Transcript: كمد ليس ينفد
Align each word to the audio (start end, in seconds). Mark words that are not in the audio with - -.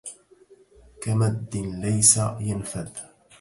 كمد 1.01 1.55
ليس 1.81 2.17
ينفد 2.39 2.89